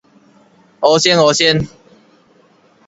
[0.79, 1.67] 烏鉎烏鉎